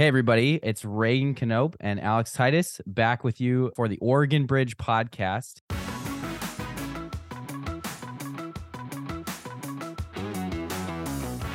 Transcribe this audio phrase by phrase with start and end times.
[0.00, 4.78] Hey, everybody, it's Reagan Knopp and Alex Titus back with you for the Oregon Bridge
[4.78, 5.60] podcast.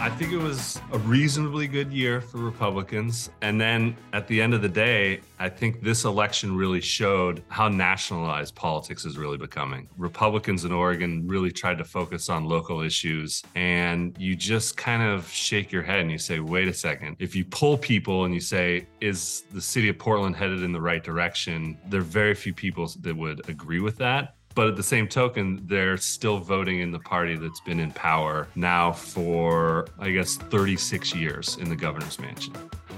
[0.06, 3.32] I think it was a reasonably good year for Republicans.
[3.42, 7.70] And then at the end of the day, I think this election really showed how
[7.70, 9.90] nationalized politics is really becoming.
[9.98, 13.42] Republicans in Oregon really tried to focus on local issues.
[13.56, 17.16] And you just kind of shake your head and you say, wait a second.
[17.18, 20.82] If you pull people and you say, is the city of Portland headed in the
[20.82, 21.80] right direction?
[21.90, 24.35] There are very few people that would agree with that.
[24.56, 28.48] But at the same token, they're still voting in the party that's been in power
[28.56, 32.54] now for, I guess, 36 years in the governor's mansion.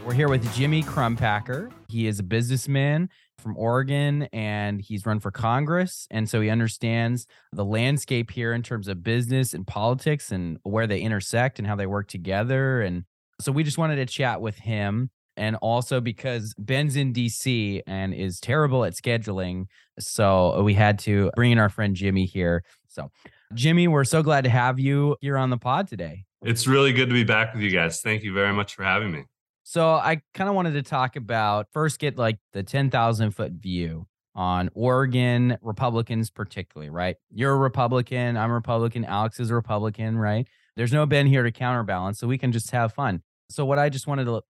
[0.06, 1.72] We're here with Jimmy Crumpacker.
[1.90, 6.08] He is a businessman from Oregon and he's run for Congress.
[6.12, 10.86] And so he understands the landscape here in terms of business and politics and where
[10.86, 12.82] they intersect and how they work together.
[12.82, 13.05] And
[13.42, 18.14] so we just wanted to chat with him and also because Ben's in DC and
[18.14, 19.68] is terrible at scheduling.
[19.99, 22.63] So we had to bring in our friend Jimmy here.
[22.88, 23.12] So,
[23.54, 26.26] Jimmy, we're so glad to have you here on the pod today.
[26.41, 28.02] It's really good to be back with you guys.
[28.02, 29.26] Thank you very much for having me.
[29.63, 34.08] So, I kind of wanted to talk about first get like the 10,000 foot view
[34.34, 37.18] on Oregon Republicans, particularly, right?
[37.32, 38.38] You're a Republican.
[38.38, 39.05] I'm a Republican.
[39.05, 40.48] Alex is a Republican, right?
[40.76, 42.20] There's no Ben here to counterbalance.
[42.20, 43.21] So we can just have fun.
[43.49, 44.41] So, what I just wanted to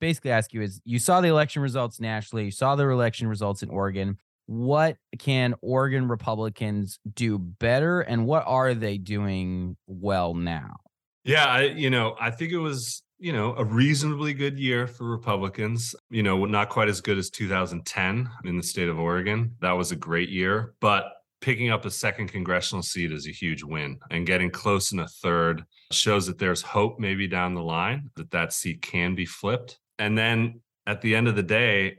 [0.00, 3.62] basically ask you is you saw the election results nationally, you saw the election results
[3.62, 4.18] in Oregon.
[4.46, 10.76] What can Oregon Republicans do better and what are they doing well now?
[11.24, 15.04] Yeah, I, you know, I think it was, you know, a reasonably good year for
[15.10, 15.96] Republicans.
[16.10, 19.56] You know, not quite as good as 2010 in the state of Oregon.
[19.60, 21.15] That was a great year, but
[21.46, 25.06] picking up a second congressional seat is a huge win and getting close in a
[25.06, 29.78] third shows that there's hope maybe down the line that that seat can be flipped.
[30.00, 31.98] And then at the end of the day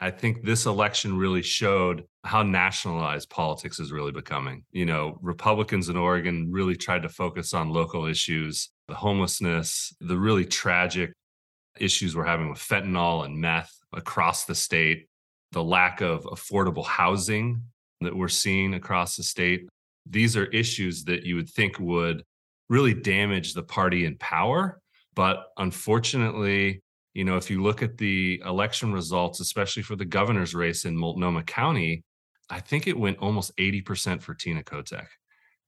[0.00, 4.64] i think this election really showed how nationalized politics is really becoming.
[4.72, 10.18] You know republicans in oregon really tried to focus on local issues the homelessness the
[10.18, 11.12] really tragic
[11.78, 15.06] issues we're having with fentanyl and meth across the state
[15.52, 17.62] the lack of affordable housing
[18.00, 19.68] that we're seeing across the state.
[20.08, 22.22] These are issues that you would think would
[22.68, 24.80] really damage the party in power.
[25.14, 26.82] But unfortunately,
[27.14, 30.96] you know, if you look at the election results, especially for the governor's race in
[30.96, 32.04] Multnomah County,
[32.50, 35.06] I think it went almost 80% for Tina Kotek.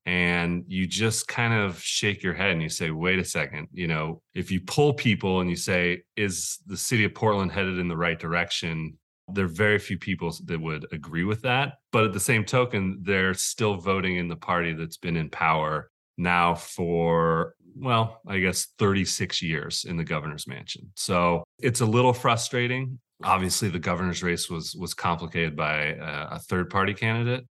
[0.04, 3.86] And you just kind of shake your head and you say, wait a second, you
[3.86, 7.88] know, if you pull people and you say, is the city of Portland headed in
[7.88, 8.98] the right direction?
[9.32, 11.74] There are very few people that would agree with that.
[11.92, 15.90] But at the same token, they're still voting in the party that's been in power
[16.16, 20.90] now for, well, I guess 36 years in the governor's mansion.
[20.96, 22.98] So it's a little frustrating.
[23.22, 27.44] Obviously, the governor's race was was complicated by a, a third party candidate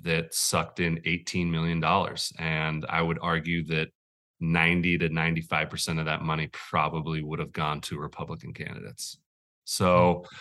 [0.00, 3.88] that sucked in 18 million dollars, and I would argue that
[4.40, 9.18] 90 to 95 percent of that money probably would have gone to Republican candidates.
[9.64, 10.36] So hmm.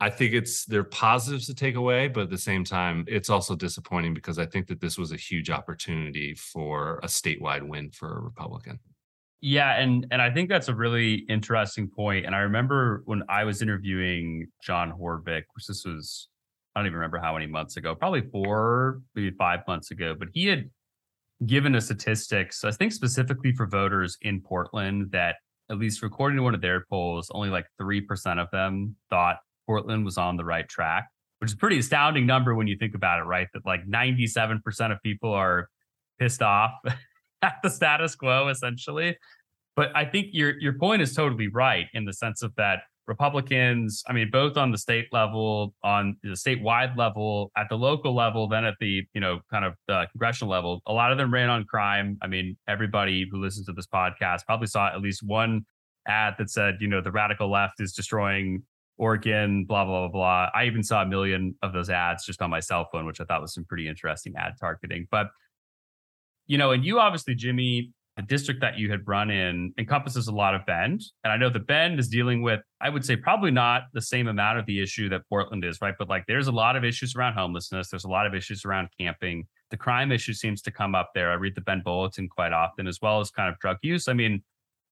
[0.00, 3.28] I think it's there are positives to take away, but at the same time, it's
[3.28, 7.90] also disappointing because I think that this was a huge opportunity for a statewide win
[7.90, 8.78] for a Republican.
[9.42, 12.24] Yeah, and and I think that's a really interesting point.
[12.24, 16.28] And I remember when I was interviewing John Horvick, which this was
[16.74, 20.28] I don't even remember how many months ago, probably four, maybe five months ago, but
[20.32, 20.70] he had
[21.46, 25.36] given a statistics, I think specifically for voters in Portland, that
[25.70, 29.38] at least according to one of their polls, only like 3% of them thought
[29.70, 31.08] Portland was on the right track,
[31.38, 33.46] which is a pretty astounding number when you think about it, right?
[33.54, 34.58] That like 97%
[34.90, 35.68] of people are
[36.18, 36.72] pissed off
[37.42, 39.16] at the status quo, essentially.
[39.76, 44.02] But I think your your point is totally right in the sense of that Republicans,
[44.08, 48.48] I mean, both on the state level, on the statewide level, at the local level,
[48.48, 51.48] then at the, you know, kind of the congressional level, a lot of them ran
[51.48, 52.18] on crime.
[52.22, 55.64] I mean, everybody who listens to this podcast probably saw at least one
[56.08, 58.64] ad that said, you know, the radical left is destroying
[59.00, 60.50] Oregon, blah, blah, blah, blah.
[60.54, 63.24] I even saw a million of those ads just on my cell phone, which I
[63.24, 65.08] thought was some pretty interesting ad targeting.
[65.10, 65.28] But,
[66.46, 70.34] you know, and you obviously, Jimmy, the district that you had run in encompasses a
[70.34, 71.02] lot of Bend.
[71.24, 74.28] And I know the Bend is dealing with, I would say, probably not the same
[74.28, 75.94] amount of the issue that Portland is, right?
[75.98, 78.90] But like there's a lot of issues around homelessness, there's a lot of issues around
[79.00, 79.46] camping.
[79.70, 81.30] The crime issue seems to come up there.
[81.30, 84.08] I read the Bend Bulletin quite often, as well as kind of drug use.
[84.08, 84.42] I mean,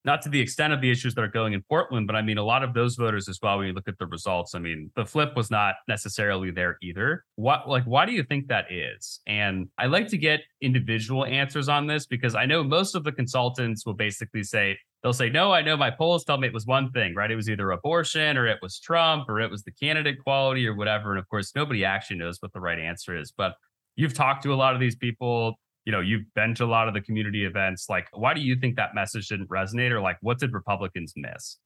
[0.08, 2.38] not to the extent of the issues that are going in Portland, but I mean,
[2.38, 4.90] a lot of those voters as well, when you look at the results, I mean,
[4.96, 7.26] the flip was not necessarily there either.
[7.37, 9.20] What, like, why do you think that is?
[9.26, 13.12] And I like to get individual answers on this because I know most of the
[13.12, 16.64] consultants will basically say they'll say, no, I know my polls tell me it was
[16.64, 17.31] one thing, right?
[17.31, 20.75] It was either abortion or it was Trump or it was the candidate quality or
[20.75, 21.10] whatever.
[21.10, 23.31] And of course, nobody actually knows what the right answer is.
[23.31, 23.56] But
[23.94, 25.58] you've talked to a lot of these people,
[25.88, 27.87] you know, you've been to a lot of the community events.
[27.88, 29.90] Like, why do you think that message didn't resonate?
[29.90, 31.56] Or like, what did Republicans miss?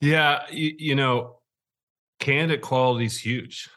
[0.00, 1.38] Yeah, you, you know,
[2.18, 3.70] candidate quality is huge.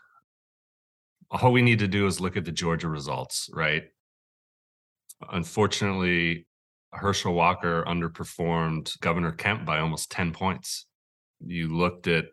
[1.30, 3.84] All we need to do is look at the Georgia results, right?
[5.32, 6.48] Unfortunately,
[6.92, 10.88] Herschel Walker underperformed Governor Kemp by almost 10 points.
[11.40, 12.26] You looked at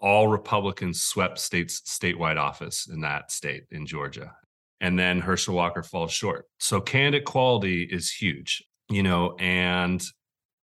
[0.00, 4.32] all Republicans swept states statewide office in that state in Georgia.
[4.82, 6.44] And then Herschel Walker falls short.
[6.58, 10.02] So candidate quality is huge, you know, and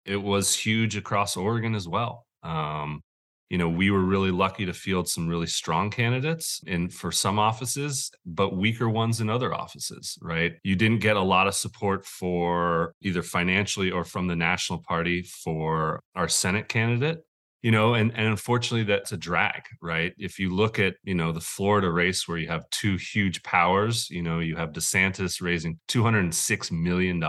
[0.05, 2.25] it was huge across Oregon as well.
[2.41, 3.03] Um,
[3.49, 7.39] you know, we were really lucky to field some really strong candidates in for some
[7.39, 10.55] offices, but weaker ones in other offices, right?
[10.63, 15.21] You didn't get a lot of support for either financially or from the national party
[15.21, 17.23] for our Senate candidate.
[17.63, 20.13] You know, and, and unfortunately that's a drag, right?
[20.18, 24.09] If you look at, you know, the Florida race where you have two huge powers,
[24.09, 27.19] you know, you have DeSantis raising $206 million,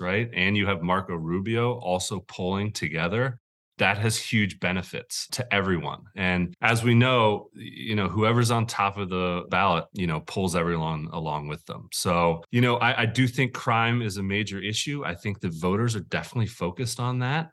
[0.00, 0.30] right?
[0.32, 3.38] And you have Marco Rubio also pulling together
[3.78, 6.00] that has huge benefits to everyone.
[6.14, 10.56] And as we know, you know, whoever's on top of the ballot, you know, pulls
[10.56, 11.88] everyone along with them.
[11.92, 15.04] So, you know, I, I do think crime is a major issue.
[15.04, 17.50] I think the voters are definitely focused on that.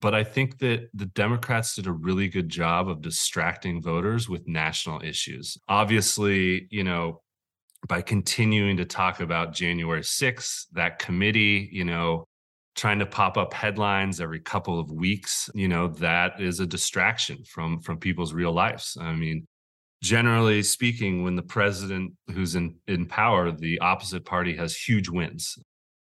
[0.00, 4.46] But I think that the Democrats did a really good job of distracting voters with
[4.46, 5.58] national issues.
[5.68, 7.20] Obviously, you know,
[7.88, 12.24] by continuing to talk about January 6th, that committee, you know,
[12.78, 17.42] trying to pop up headlines every couple of weeks you know that is a distraction
[17.44, 19.44] from from people's real lives i mean
[20.00, 25.58] generally speaking when the president who's in in power the opposite party has huge wins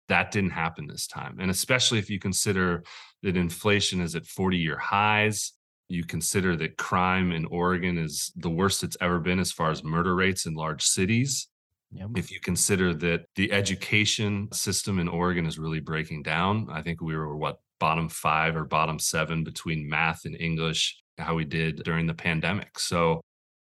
[0.07, 2.83] that didn't happen this time and especially if you consider
[3.23, 5.53] that inflation is at 40 year highs
[5.87, 9.83] you consider that crime in oregon is the worst it's ever been as far as
[9.83, 11.47] murder rates in large cities
[11.91, 12.09] Yep.
[12.15, 17.01] If you consider that the education system in Oregon is really breaking down, I think
[17.01, 21.83] we were what bottom five or bottom seven between math and English, how we did
[21.83, 22.79] during the pandemic.
[22.79, 23.21] So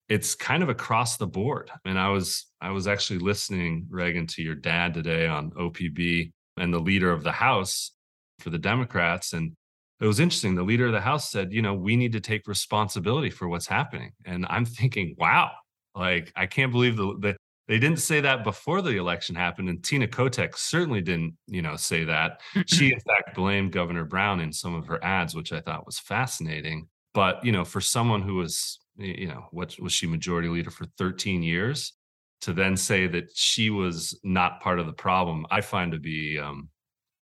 [0.09, 1.71] it's kind of across the board.
[1.73, 6.33] I mean, I was I was actually listening, Reagan, to your dad today on OPB
[6.57, 7.93] and the leader of the House
[8.41, 9.33] for the Democrats.
[9.33, 9.53] And
[10.01, 10.55] it was interesting.
[10.55, 13.67] The leader of the House said, you know, we need to take responsibility for what's
[13.67, 14.13] happening.
[14.25, 15.53] And I'm thinking, wow,
[15.95, 17.37] like I can't believe the, the
[17.69, 21.77] they didn't say that before the election happened, and Tina Kotek certainly didn't, you know,
[21.77, 22.41] say that.
[22.65, 25.99] she, in fact, blamed Governor Brown in some of her ads, which I thought was
[25.99, 26.89] fascinating.
[27.13, 30.87] But you know, for someone who was, you know, what was she majority leader for
[30.99, 31.95] 13 years,
[32.43, 36.39] to then say that she was not part of the problem, I find to be,
[36.39, 36.69] um,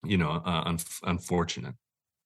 [0.04, 1.76] you know, uh, un- unfortunate.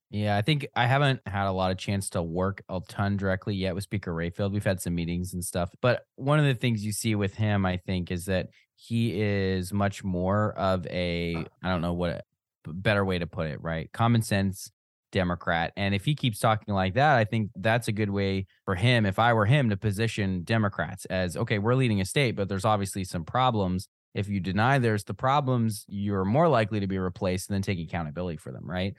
[0.10, 3.56] Yeah, I think I haven't had a lot of chance to work a ton directly
[3.56, 4.54] yet with Speaker Rayfield.
[4.54, 7.66] We've had some meetings and stuff, but one of the things you see with him,
[7.66, 8.48] I think, is that
[8.78, 12.24] he is much more of a I don't know what
[12.66, 13.92] better way to put it, right?
[13.92, 14.72] Common sense
[15.12, 15.74] Democrat.
[15.78, 19.06] And if he keeps talking like that, I think that's a good way for him,
[19.06, 22.66] if I were him, to position Democrats as okay, we're leading a state, but there's
[22.66, 23.88] obviously some problems.
[24.14, 28.38] If you deny there's the problems, you're more likely to be replaced then take accountability
[28.38, 28.96] for them, right?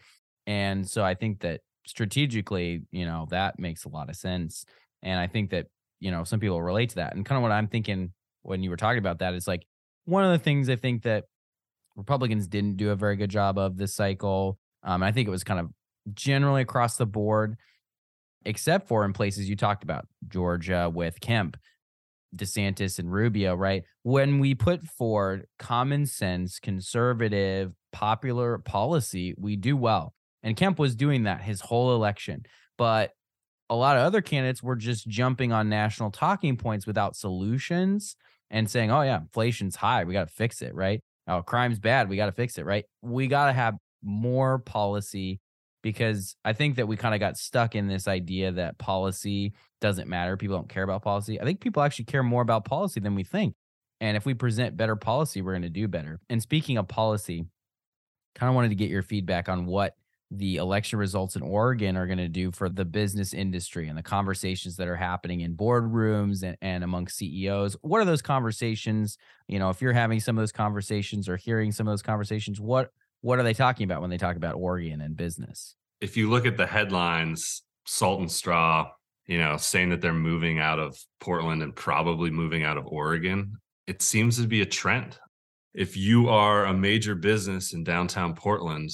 [0.46, 4.64] And so I think that strategically, you know, that makes a lot of sense.
[5.02, 5.66] And I think that,
[6.00, 7.14] you know, some people relate to that.
[7.14, 8.12] And kind of what I'm thinking
[8.42, 9.66] when you were talking about that is like
[10.04, 11.24] one of the things I think that
[11.96, 14.58] Republicans didn't do a very good job of this cycle.
[14.84, 15.68] Um, I think it was kind of
[16.14, 17.56] generally across the board,
[18.44, 21.56] except for in places you talked about, Georgia with Kemp,
[22.36, 23.84] DeSantis, and Rubio, right?
[24.02, 30.14] When we put forward common sense, conservative, popular policy, we do well.
[30.42, 32.44] And Kemp was doing that his whole election.
[32.76, 33.12] But
[33.70, 38.16] a lot of other candidates were just jumping on national talking points without solutions
[38.50, 40.04] and saying, oh, yeah, inflation's high.
[40.04, 41.02] We got to fix it, right?
[41.26, 42.08] Oh, crime's bad.
[42.08, 42.84] We got to fix it, right?
[43.02, 45.40] We got to have more policy
[45.88, 50.06] because I think that we kind of got stuck in this idea that policy doesn't
[50.06, 50.36] matter.
[50.36, 51.40] People don't care about policy.
[51.40, 53.54] I think people actually care more about policy than we think.
[53.98, 56.20] And if we present better policy, we're going to do better.
[56.28, 57.46] And speaking of policy,
[58.34, 59.94] kind of wanted to get your feedback on what
[60.30, 64.02] the election results in Oregon are going to do for the business industry and the
[64.02, 67.78] conversations that are happening in boardrooms and, and among CEOs.
[67.80, 69.16] What are those conversations?
[69.46, 72.60] You know, if you're having some of those conversations or hearing some of those conversations,
[72.60, 72.90] what
[73.20, 75.74] what are they talking about when they talk about Oregon and business?
[76.00, 78.90] If you look at the headlines, Salt and Straw,
[79.26, 83.56] you know, saying that they're moving out of Portland and probably moving out of Oregon,
[83.86, 85.18] it seems to be a trend.
[85.74, 88.90] If you are a major business in downtown Portland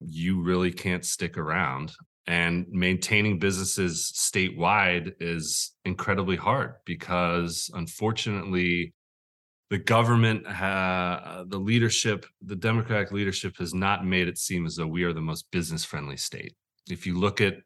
[0.00, 1.92] you really can't stick around.
[2.26, 8.94] And maintaining businesses statewide is incredibly hard because unfortunately,
[9.70, 14.86] the government, ha- the leadership, the Democratic leadership has not made it seem as though
[14.86, 16.54] we are the most business friendly state.
[16.90, 17.58] If you look at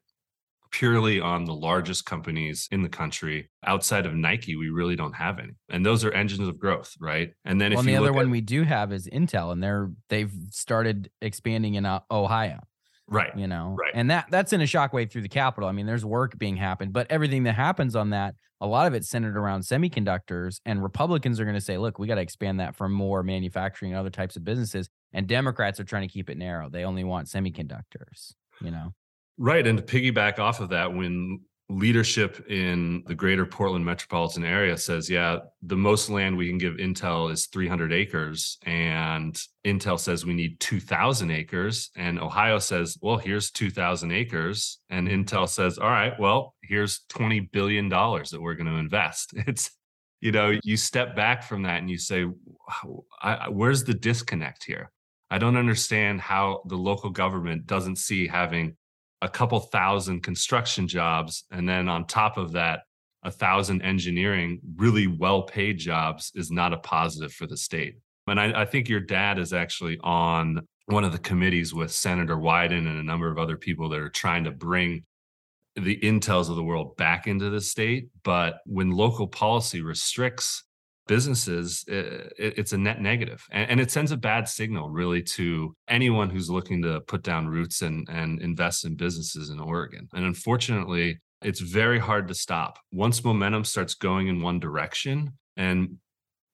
[0.74, 3.48] purely on the largest companies in the country.
[3.64, 7.32] Outside of Nike, we really don't have any, and those are engines of growth, right?
[7.44, 9.92] And then well, if the other at, one we do have is Intel, and they're
[10.08, 12.60] they've started expanding in uh, Ohio.
[13.06, 13.36] Right.
[13.36, 13.92] You know, right.
[13.94, 15.68] and that that's in a shockwave through the Capitol.
[15.68, 18.94] I mean, there's work being happened, but everything that happens on that, a lot of
[18.94, 20.60] it's centered around semiconductors.
[20.64, 23.92] And Republicans are going to say, look, we got to expand that for more manufacturing
[23.92, 24.88] and other types of businesses.
[25.12, 26.70] And Democrats are trying to keep it narrow.
[26.70, 28.94] They only want semiconductors, you know.
[29.36, 29.66] Right.
[29.66, 31.42] And to piggyback off of that, when
[31.74, 36.74] leadership in the greater Portland metropolitan area says, yeah, the most land we can give
[36.74, 43.18] Intel is 300 acres, and Intel says we need 2,000 acres, and Ohio says, well,
[43.18, 48.54] here's 2,000 acres, and Intel says, all right, well, here's 20 billion dollars that we're
[48.54, 49.34] going to invest.
[49.46, 49.70] It's
[50.20, 52.24] you know, you step back from that and you say,
[53.50, 54.90] where's the disconnect here?
[55.30, 58.74] I don't understand how the local government doesn't see having
[59.24, 62.80] a couple thousand construction jobs and then on top of that
[63.22, 67.96] a thousand engineering really well paid jobs is not a positive for the state.
[68.26, 72.36] And I, I, think your dad is actually on one of the committees with senator
[72.36, 75.04] wyden and a number of other people that are trying to bring
[75.74, 78.08] the intels of the world back into the state.
[78.24, 80.64] But when local policy restricts
[81.06, 83.44] businesses, it, it's a net negative.
[83.50, 87.48] And, and, it sends a bad signal really to anyone who's looking to put down
[87.48, 90.08] roots and, and invest in businesses in Oregon.
[90.14, 92.78] And unfortunately, it's very hard to stop.
[92.90, 95.96] Once momentum starts going in one direction, and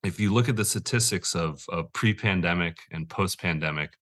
[0.02, 3.92] if you look at the statistics of, of pre pandemic and post pandemic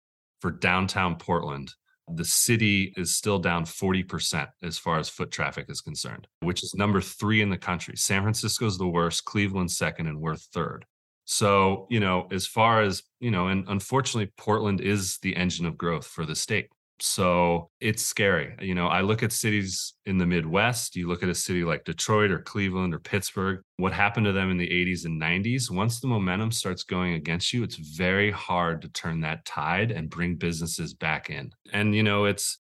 [0.41, 1.71] for downtown Portland,
[2.15, 6.73] the city is still down 40% as far as foot traffic is concerned, which is
[6.75, 7.95] number three in the country.
[7.97, 10.85] San Francisco is the worst, Cleveland second, and we're third.
[11.25, 15.77] So, you know, as far as, you know, and unfortunately, Portland is the engine of
[15.77, 16.69] growth for the state.
[17.01, 18.55] So it's scary.
[18.61, 21.85] You know, I look at cities in the Midwest, you look at a city like
[21.85, 25.71] Detroit or Cleveland or Pittsburgh, what happened to them in the 80s and 90s.
[25.71, 30.09] Once the momentum starts going against you, it's very hard to turn that tide and
[30.09, 31.51] bring businesses back in.
[31.71, 32.59] And, you know, it's,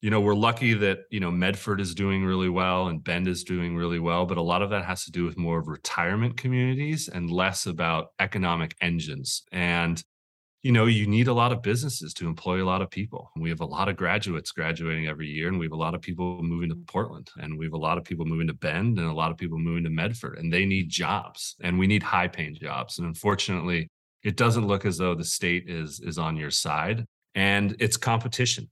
[0.00, 3.42] you know, we're lucky that, you know, Medford is doing really well and Bend is
[3.42, 6.36] doing really well, but a lot of that has to do with more of retirement
[6.36, 9.42] communities and less about economic engines.
[9.50, 10.02] And
[10.62, 13.30] you know, you need a lot of businesses to employ a lot of people.
[13.36, 16.00] We have a lot of graduates graduating every year, and we have a lot of
[16.00, 19.08] people moving to Portland, and we have a lot of people moving to Bend, and
[19.08, 22.26] a lot of people moving to Medford, and they need jobs, and we need high
[22.26, 22.98] paying jobs.
[22.98, 23.88] And unfortunately,
[24.24, 28.68] it doesn't look as though the state is is on your side, and it's competition.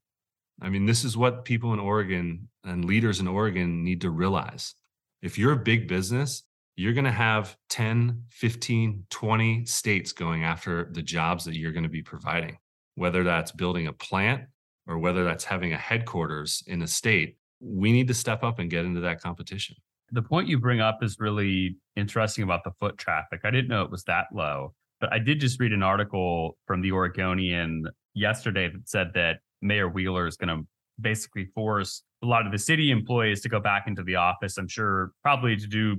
[0.60, 4.74] I mean, this is what people in Oregon and leaders in Oregon need to realize.
[5.22, 6.42] If you're a big business,
[6.76, 11.82] you're going to have 10, 15, 20 states going after the jobs that you're going
[11.82, 12.58] to be providing,
[12.94, 14.42] whether that's building a plant
[14.86, 17.36] or whether that's having a headquarters in a state.
[17.60, 19.76] We need to step up and get into that competition.
[20.12, 23.40] The point you bring up is really interesting about the foot traffic.
[23.42, 26.82] I didn't know it was that low, but I did just read an article from
[26.82, 30.66] the Oregonian yesterday that said that Mayor Wheeler is going to
[31.00, 34.58] basically force a lot of the city employees to go back into the office.
[34.58, 35.96] I'm sure probably to do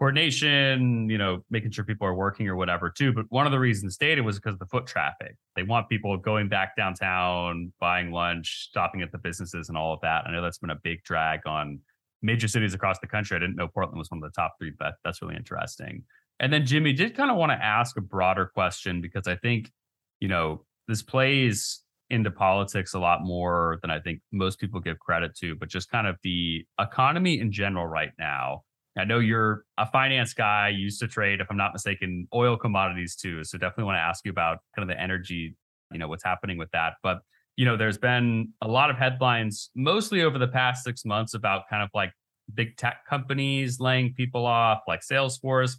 [0.00, 3.12] coordination, you know, making sure people are working or whatever too.
[3.12, 5.36] But one of the reasons stated was because of the foot traffic.
[5.56, 10.00] They want people going back downtown, buying lunch, stopping at the businesses and all of
[10.00, 10.24] that.
[10.26, 11.80] I know that's been a big drag on
[12.22, 13.36] major cities across the country.
[13.36, 16.02] I didn't know Portland was one of the top three, but that's really interesting.
[16.40, 19.70] And then Jimmy did kind of want to ask a broader question because I think,
[20.18, 24.98] you know, this plays into politics a lot more than I think most people give
[24.98, 28.62] credit to, but just kind of the economy in general right now
[28.98, 33.14] I know you're a finance guy, used to trade, if I'm not mistaken, oil commodities
[33.16, 33.44] too.
[33.44, 35.56] So definitely want to ask you about kind of the energy,
[35.92, 36.94] you know, what's happening with that.
[37.02, 37.20] But,
[37.56, 41.68] you know, there's been a lot of headlines, mostly over the past six months, about
[41.70, 42.12] kind of like
[42.52, 45.76] big tech companies laying people off, like Salesforce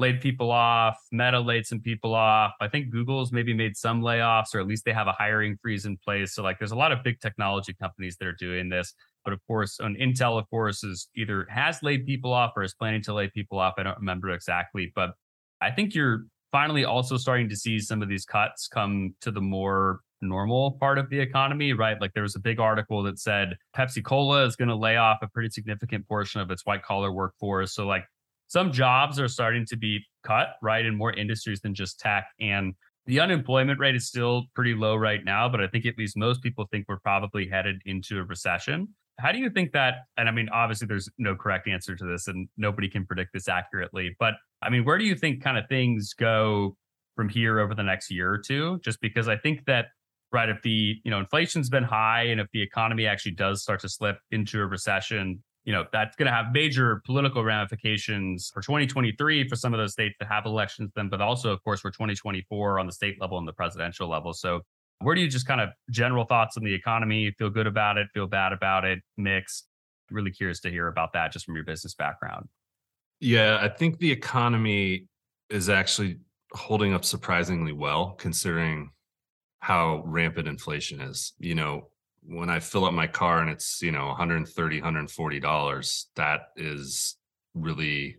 [0.00, 2.52] laid people off, Meta laid some people off.
[2.60, 5.84] I think Google's maybe made some layoffs, or at least they have a hiring freeze
[5.84, 6.34] in place.
[6.34, 8.94] So, like, there's a lot of big technology companies that are doing this.
[9.24, 12.74] But of course, on Intel, of course, is either has laid people off or is
[12.74, 13.74] planning to lay people off.
[13.78, 15.10] I don't remember exactly, but
[15.60, 19.40] I think you're finally also starting to see some of these cuts come to the
[19.40, 22.00] more normal part of the economy, right?
[22.00, 25.18] Like there was a big article that said Pepsi Cola is going to lay off
[25.22, 27.74] a pretty significant portion of its white collar workforce.
[27.74, 28.04] So like
[28.48, 32.26] some jobs are starting to be cut, right, in more industries than just tech.
[32.40, 32.74] And
[33.06, 36.42] the unemployment rate is still pretty low right now, but I think at least most
[36.42, 38.88] people think we're probably headed into a recession.
[39.20, 39.94] How do you think that?
[40.16, 43.48] And I mean, obviously, there's no correct answer to this, and nobody can predict this
[43.48, 44.16] accurately.
[44.18, 46.76] But I mean, where do you think kind of things go
[47.16, 48.80] from here over the next year or two?
[48.84, 49.86] Just because I think that,
[50.32, 53.80] right, if the you know inflation's been high, and if the economy actually does start
[53.80, 58.62] to slip into a recession, you know that's going to have major political ramifications for
[58.62, 61.90] 2023 for some of those states that have elections then but also of course for
[61.90, 64.60] 2024 on the state level and the presidential level so
[65.00, 67.34] where do you just kind of general thoughts on the economy?
[67.38, 68.08] Feel good about it?
[68.12, 69.00] Feel bad about it?
[69.16, 69.66] Mixed
[70.10, 72.48] really curious to hear about that just from your business background.
[73.20, 75.06] Yeah i think the economy
[75.50, 76.18] is actually
[76.52, 78.90] holding up surprisingly well considering
[79.60, 81.34] how rampant inflation is.
[81.38, 81.90] You know
[82.22, 87.16] when I fill up my car and it's, you know, 130, 140 dollars, that is
[87.54, 88.16] really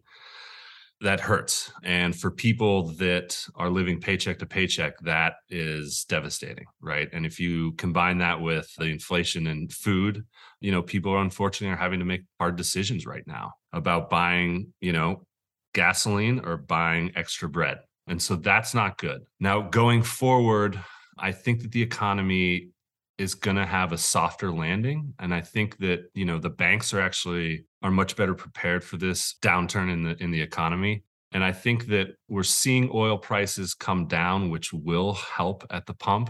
[1.01, 1.71] that hurts.
[1.83, 7.09] And for people that are living paycheck to paycheck, that is devastating, right?
[7.11, 10.23] And if you combine that with the inflation in food,
[10.59, 14.73] you know, people are unfortunately are having to make hard decisions right now about buying,
[14.79, 15.25] you know,
[15.73, 17.79] gasoline or buying extra bread.
[18.07, 19.21] And so that's not good.
[19.39, 20.79] Now, going forward,
[21.17, 22.69] I think that the economy
[23.17, 26.91] is going to have a softer landing and i think that you know the banks
[26.91, 31.43] are actually are much better prepared for this downturn in the in the economy and
[31.43, 36.29] i think that we're seeing oil prices come down which will help at the pump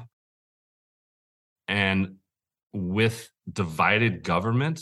[1.67, 2.15] and
[2.73, 4.81] with divided government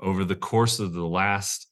[0.00, 1.68] over the course of the last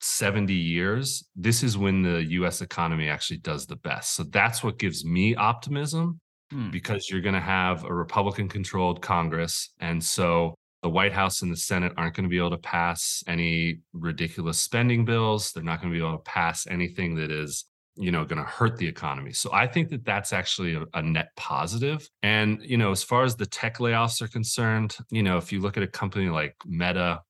[0.00, 4.78] 70 years this is when the US economy actually does the best so that's what
[4.78, 6.70] gives me optimism hmm.
[6.70, 9.70] because you're going to have a Republican controlled Congress.
[9.80, 13.22] And so the White House and the Senate aren't going to be able to pass
[13.26, 15.52] any ridiculous spending bills.
[15.52, 17.64] They're not going to be able to pass anything that is
[17.96, 19.32] you know going to hurt the economy.
[19.32, 22.08] So i think that that's actually a, a, net positive.
[22.22, 25.60] And you know as far as the tech layoffs are concerned you know if you
[25.60, 27.22] look at a company like meta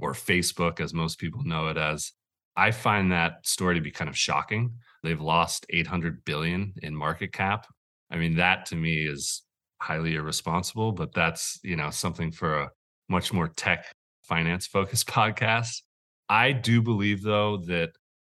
[0.00, 2.12] or facebook as most people know it as
[2.56, 4.72] i find that story to be kind of shocking.
[5.02, 7.66] They've lost 800 billion in market cap.
[8.10, 9.42] I mean, that to me is
[9.82, 12.70] highly irresponsible, but that's, you know, something for a
[13.08, 13.84] much more tech
[14.22, 15.82] finance focused podcast.
[16.28, 17.90] I do believe though that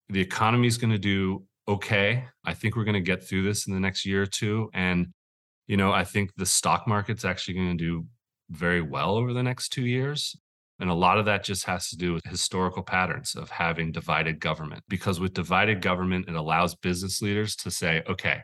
[0.08, 2.24] the economy is going to do okay.
[2.44, 4.70] I think we're going to get through this in the next year or two.
[4.72, 5.08] And,
[5.66, 8.06] you know, I think the stock market's actually going to do
[8.50, 10.34] very well over the next two years.
[10.80, 14.40] And a lot of that just has to do with historical patterns of having divided
[14.40, 14.84] government.
[14.88, 18.42] Because with divided government, it allows business leaders to say, okay,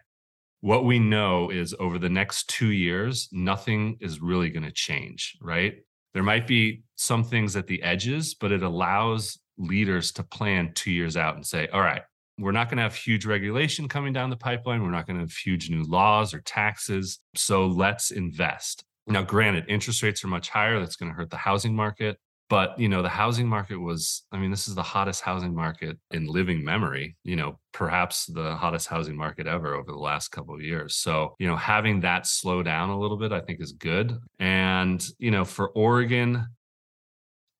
[0.65, 5.37] what we know is over the next two years, nothing is really going to change,
[5.43, 5.75] right?
[6.15, 10.91] There might be some things at the edges, but it allows leaders to plan two
[10.91, 12.01] years out and say, all right,
[12.39, 14.83] we're not going to have huge regulation coming down the pipeline.
[14.83, 17.19] We're not going to have huge new laws or taxes.
[17.35, 18.85] So let's invest.
[19.07, 20.81] Now, granted, interest rates are much higher.
[20.81, 22.17] That's going to hurt the housing market
[22.55, 25.99] but you know the housing market was i mean this is the hottest housing market
[26.13, 30.55] in living memory you know perhaps the hottest housing market ever over the last couple
[30.55, 33.73] of years so you know having that slow down a little bit i think is
[33.73, 36.47] good and you know for oregon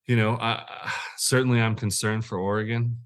[0.07, 0.63] you know I,
[1.17, 2.97] certainly i'm concerned for oregon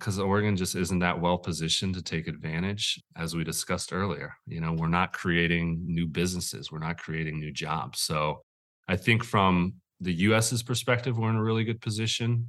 [0.00, 4.34] because Oregon just isn't that well positioned to take advantage, as we discussed earlier.
[4.46, 8.00] You know, we're not creating new businesses, we're not creating new jobs.
[8.00, 8.40] So
[8.88, 12.48] I think from the US's perspective, we're in a really good position.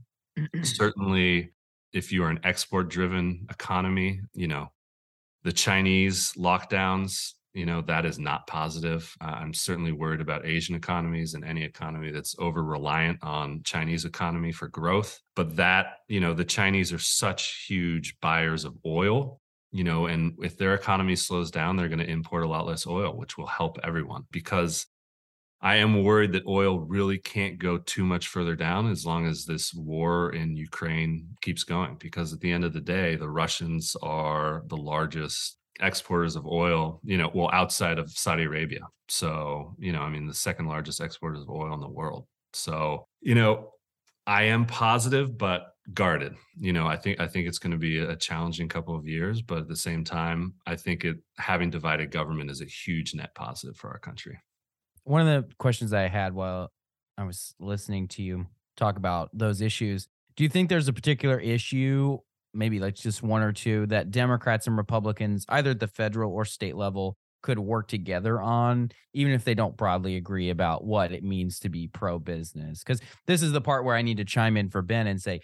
[0.63, 1.51] Certainly,
[1.93, 4.71] if you are an export driven economy, you know,
[5.43, 9.13] the Chinese lockdowns, you know, that is not positive.
[9.19, 14.05] Uh, I'm certainly worried about Asian economies and any economy that's over reliant on Chinese
[14.05, 15.19] economy for growth.
[15.35, 20.33] But that, you know, the Chinese are such huge buyers of oil, you know, and
[20.41, 23.47] if their economy slows down, they're going to import a lot less oil, which will
[23.47, 24.85] help everyone because
[25.61, 29.45] I am worried that oil really can't go too much further down as long as
[29.45, 31.97] this war in Ukraine keeps going.
[31.99, 36.99] Because at the end of the day, the Russians are the largest exporters of oil,
[37.03, 38.81] you know, well, outside of Saudi Arabia.
[39.07, 42.25] So, you know, I mean, the second largest exporters of oil in the world.
[42.53, 43.71] So, you know,
[44.25, 46.33] I am positive, but guarded.
[46.57, 49.41] You know, I think I think it's going to be a challenging couple of years,
[49.41, 53.33] but at the same time, I think it having divided government is a huge net
[53.35, 54.39] positive for our country
[55.03, 56.71] one of the questions I had while
[57.17, 61.39] I was listening to you talk about those issues, do you think there's a particular
[61.39, 62.17] issue,
[62.53, 66.45] maybe like just one or two, that Democrats and Republicans, either at the federal or
[66.45, 71.23] state level, could work together on, even if they don't broadly agree about what it
[71.23, 72.83] means to be pro business?
[72.83, 75.41] Because this is the part where I need to chime in for Ben and say,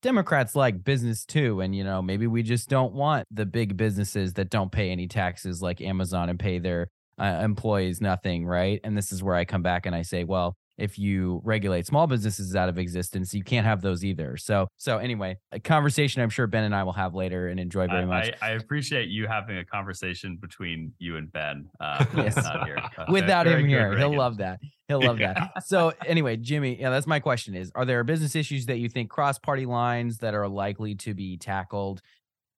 [0.00, 1.60] Democrats like business too.
[1.60, 5.08] And, you know, maybe we just don't want the big businesses that don't pay any
[5.08, 6.88] taxes like Amazon and pay their
[7.18, 8.46] uh, employees nothing.
[8.46, 8.80] Right.
[8.84, 12.06] And this is where I come back and I say, well, if you regulate small
[12.06, 16.30] businesses out of existence you can't have those either so so anyway a conversation i'm
[16.30, 19.26] sure ben and i will have later and enjoy very much I, I appreciate you
[19.26, 22.34] having a conversation between you and ben uh, Yes.
[22.64, 22.78] here.
[22.98, 27.06] Uh, without him here he'll love that he'll love that so anyway jimmy yeah that's
[27.06, 30.48] my question is are there business issues that you think cross party lines that are
[30.48, 32.00] likely to be tackled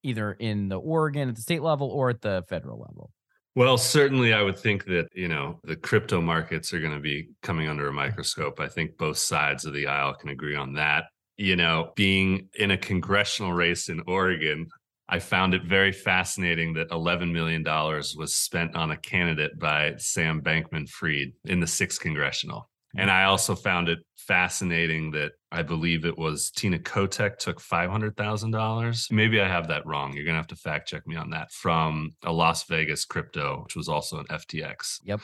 [0.02, 3.10] either in the oregon at the state level or at the federal level
[3.56, 7.30] Well, certainly, I would think that you know the crypto markets are going to be
[7.42, 8.60] coming under a microscope.
[8.60, 11.06] I think both sides of the aisle can agree on that.
[11.36, 14.68] You know, being in a congressional race in Oregon,
[15.08, 20.40] I found it very fascinating that $11 million was spent on a candidate by Sam
[20.40, 22.69] Bankman Fried in the sixth congressional.
[22.96, 29.12] And I also found it fascinating that I believe it was Tina Kotek took $500,000.
[29.12, 30.12] Maybe I have that wrong.
[30.12, 33.62] You're going to have to fact check me on that from a Las Vegas crypto,
[33.64, 34.98] which was also an FTX.
[35.04, 35.20] Yep.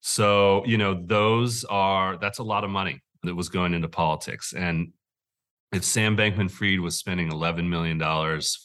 [0.00, 4.52] So, you know, those are, that's a lot of money that was going into politics.
[4.52, 4.92] And
[5.72, 7.98] if Sam Bankman Fried was spending $11 million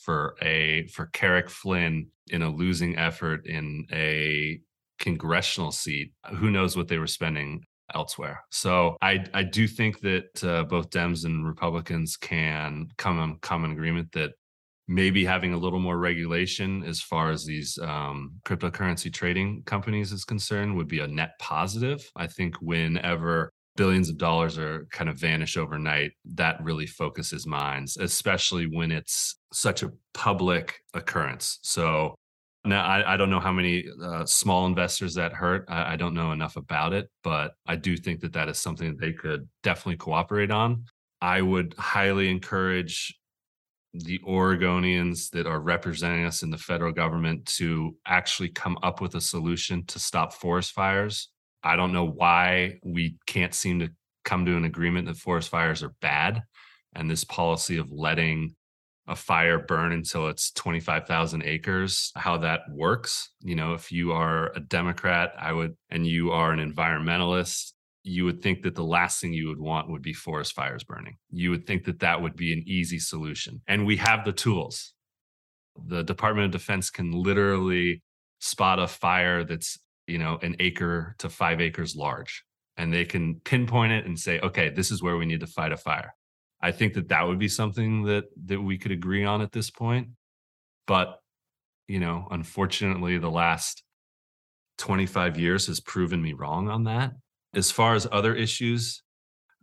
[0.03, 4.59] for a, for Carrick Flynn in a losing effort in a
[4.99, 8.43] congressional seat, who knows what they were spending elsewhere.
[8.51, 13.71] So I I do think that uh, both Dems and Republicans can come on common
[13.71, 14.31] agreement that
[14.87, 20.25] maybe having a little more regulation as far as these um, cryptocurrency trading companies is
[20.25, 22.09] concerned would be a net positive.
[22.15, 27.97] I think whenever billions of dollars are kind of vanish overnight, that really focuses minds,
[27.97, 31.59] especially when it's such a public occurrence.
[31.61, 32.15] So
[32.65, 35.65] now, I, I don't know how many uh, small investors that hurt.
[35.69, 38.89] I, I don't know enough about it, but I do think that that is something
[38.89, 40.83] that they could definitely cooperate on.
[41.21, 43.17] I would highly encourage
[43.93, 49.15] the Oregonians that are representing us in the federal government to actually come up with
[49.15, 51.29] a solution to stop forest fires.
[51.63, 53.89] I don't know why we can't seem to
[54.25, 56.43] come to an agreement that forest fires are bad.
[56.95, 58.55] And this policy of letting
[59.09, 63.31] a fire burn until it's 25,000 acres, how that works.
[63.41, 68.23] You know, if you are a Democrat, I would, and you are an environmentalist, you
[68.25, 71.17] would think that the last thing you would want would be forest fires burning.
[71.31, 73.61] You would think that that would be an easy solution.
[73.67, 74.93] And we have the tools.
[75.75, 78.03] The Department of Defense can literally
[78.39, 82.43] spot a fire that's, you know, an acre to five acres large,
[82.77, 85.71] and they can pinpoint it and say, okay, this is where we need to fight
[85.71, 86.13] a fire.
[86.61, 89.69] I think that that would be something that that we could agree on at this
[89.69, 90.09] point.
[90.87, 91.19] But
[91.87, 93.83] you know, unfortunately, the last
[94.77, 97.13] 25 years has proven me wrong on that.
[97.53, 99.01] As far as other issues,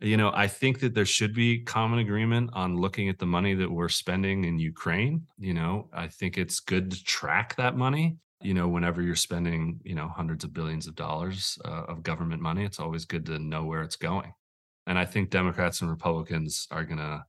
[0.00, 3.54] you know, I think that there should be common agreement on looking at the money
[3.54, 5.26] that we're spending in Ukraine.
[5.38, 8.16] You know, I think it's good to track that money.
[8.42, 12.42] You know, whenever you're spending, you know, hundreds of billions of dollars uh, of government
[12.42, 14.32] money, it's always good to know where it's going.
[14.86, 17.24] And I think Democrats and Republicans are going to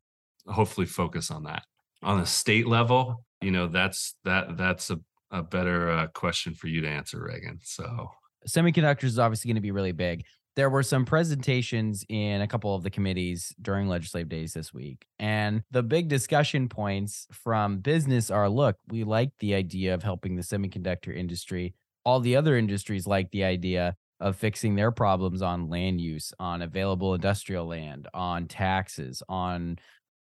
[0.47, 1.63] hopefully focus on that.
[2.03, 4.99] On the state level, you know, that's that that's a,
[5.31, 7.59] a better uh, question for you to answer, Reagan.
[7.63, 8.11] So
[8.47, 10.23] semiconductors is obviously going to be really big.
[10.55, 15.05] There were some presentations in a couple of the committees during legislative days this week.
[15.19, 20.35] And the big discussion points from business are look, we like the idea of helping
[20.35, 21.75] the semiconductor industry.
[22.05, 26.61] All the other industries like the idea of fixing their problems on land use, on
[26.61, 29.77] available industrial land, on taxes, on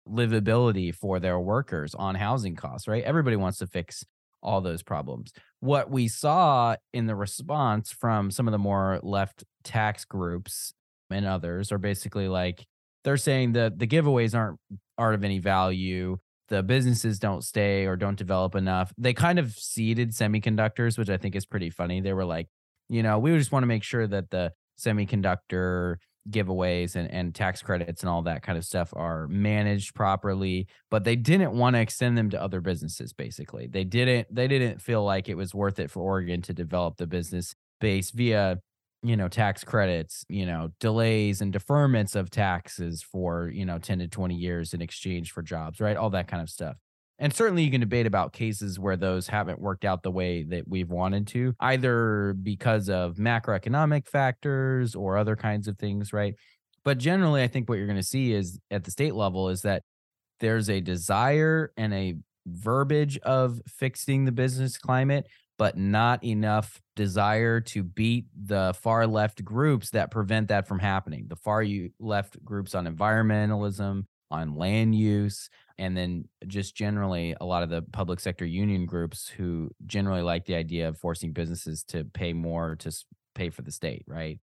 [0.07, 3.03] livability for their workers, on housing costs, right?
[3.03, 4.03] Everybody wants to fix
[4.41, 5.33] all those problems.
[5.59, 10.73] What we saw in the response from some of the more left tax groups
[11.09, 12.65] and others are basically like
[13.03, 14.59] they're saying that the giveaways aren't
[14.97, 16.17] aren't of any value.
[16.49, 18.91] The businesses don't stay or don't develop enough.
[18.97, 22.01] They kind of ceded semiconductors, which I think is pretty funny.
[22.01, 22.47] They were like,
[22.89, 25.97] you know, we just want to make sure that the semiconductor
[26.29, 31.03] giveaways and, and tax credits and all that kind of stuff are managed properly but
[31.03, 33.67] they didn't want to extend them to other businesses basically.
[33.67, 37.07] They didn't they didn't feel like it was worth it for oregon to develop the
[37.07, 38.59] business base via
[39.01, 43.99] you know tax credits you know delays and deferments of taxes for you know 10
[43.99, 45.97] to 20 years in exchange for jobs right?
[45.97, 46.75] All that kind of stuff
[47.19, 50.67] and certainly you can debate about cases where those haven't worked out the way that
[50.67, 56.35] we've wanted to, either because of macroeconomic factors or other kinds of things, right?
[56.85, 59.61] But generally, I think what you're going to see is at the state level is
[59.63, 59.83] that
[60.39, 62.15] there's a desire and a
[62.47, 65.27] verbiage of fixing the business climate,
[65.57, 71.25] but not enough desire to beat the far left groups that prevent that from happening.
[71.27, 71.65] The far
[71.99, 75.49] left groups on environmentalism, on land use,
[75.79, 80.45] and then just generally a lot of the public sector union groups who generally like
[80.45, 82.91] the idea of forcing businesses to pay more to
[83.33, 84.39] pay for the state, right?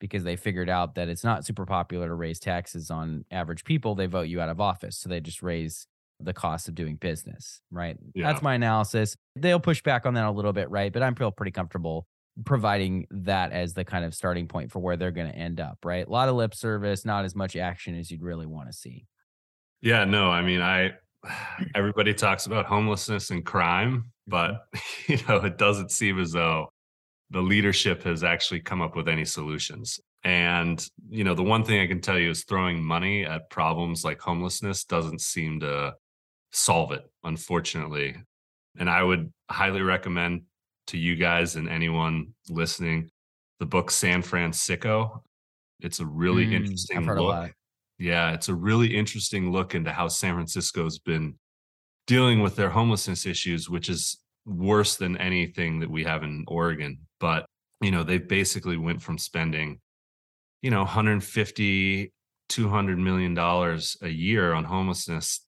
[0.00, 3.94] Because they figured out that it's not super popular to raise taxes on average people.
[3.94, 4.98] They vote you out of office.
[4.98, 5.86] So they just raise
[6.18, 7.96] the cost of doing business, right?
[8.14, 8.26] Yeah.
[8.26, 9.16] That's my analysis.
[9.36, 10.92] They'll push back on that a little bit, right?
[10.92, 12.08] But I'm feel pretty comfortable
[12.44, 15.78] providing that as the kind of starting point for where they're going to end up,
[15.84, 16.06] right?
[16.06, 19.06] A lot of lip service, not as much action as you'd really want to see.
[19.82, 20.92] Yeah, no, I mean, I
[21.74, 24.66] everybody talks about homelessness and crime, but
[25.06, 26.70] you know, it doesn't seem as though
[27.30, 30.00] the leadership has actually come up with any solutions.
[30.24, 34.04] And you know, the one thing I can tell you is throwing money at problems
[34.04, 35.94] like homelessness doesn't seem to
[36.52, 38.16] solve it, unfortunately.
[38.78, 40.42] And I would highly recommend
[40.88, 43.10] to you guys and anyone listening
[43.60, 45.20] the book San Fransicko.
[45.80, 47.52] It's a really mm, interesting look.
[48.00, 51.34] Yeah, it's a really interesting look into how San Francisco's been
[52.06, 57.00] dealing with their homelessness issues, which is worse than anything that we have in Oregon.
[57.20, 57.44] But,
[57.82, 59.80] you know, they basically went from spending,
[60.62, 62.12] you know, 150,
[62.48, 65.46] 200 million dollars a year on homelessness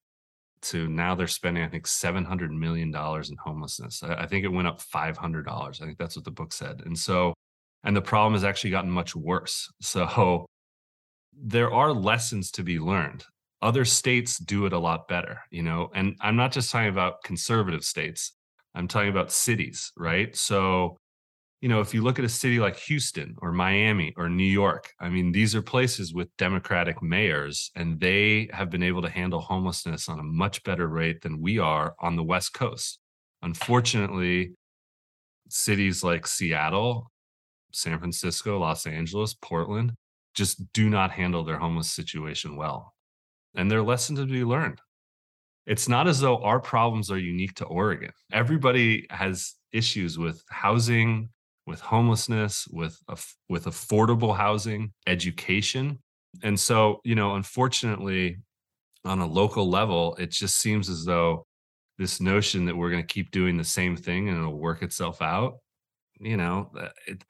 [0.60, 4.02] to now they're spending, I think, seven hundred million dollars in homelessness.
[4.02, 5.80] I, I, think it went up five hundred dollars.
[5.80, 6.82] I think that's what the book said.
[6.84, 7.34] And so,
[7.82, 9.72] and the problem has actually gotten much worse.
[9.82, 10.46] So,
[11.36, 13.24] there are lessons to be learned.
[13.60, 15.90] Other states do it a lot better, you know.
[15.94, 18.32] And I'm not just talking about conservative states.
[18.74, 20.34] I'm talking about cities, right?
[20.34, 20.96] So,
[21.60, 24.90] you know, if you look at a city like Houston or Miami or New York,
[24.98, 29.40] I mean, these are places with Democratic mayors, and they have been able to handle
[29.40, 32.98] homelessness on a much better rate than we are on the West Coast.
[33.42, 34.54] Unfortunately,
[35.48, 37.10] cities like Seattle,
[37.72, 39.92] San Francisco, Los Angeles, Portland
[40.34, 42.94] just do not handle their homeless situation well.
[43.54, 44.80] And there are lessons to be learned.
[45.66, 48.10] It's not as though our problems are unique to Oregon.
[48.32, 51.28] Everybody has issues with housing,
[51.66, 52.98] with homelessness, with
[53.48, 56.00] with affordable housing, education.
[56.42, 58.38] And so, you know, unfortunately,
[59.04, 61.46] on a local level, it just seems as though
[61.98, 65.20] this notion that we're going to keep doing the same thing and it'll work itself
[65.22, 65.58] out,
[66.18, 66.70] you know,
[67.06, 67.22] it,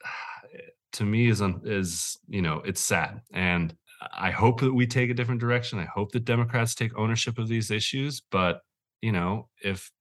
[0.93, 3.21] to me is is you know it's sad.
[3.33, 3.75] And
[4.11, 5.79] i hope that we take a different direction.
[5.79, 8.21] I hope that democrats take ownership of these issues.
[8.31, 8.61] But
[9.01, 9.91] you know if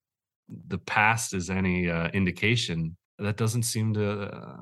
[0.68, 4.56] the past is any uh, indication that doesn't seem to uh,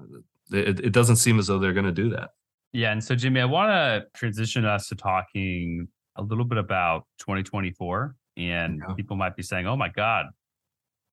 [0.53, 2.31] it, it doesn't seem as though they're going to do that.
[2.73, 7.05] Yeah and so jimmy i want to transition us to talking a little bit about
[7.19, 8.95] 2024 and yeah.
[8.95, 10.27] people might be saying oh my god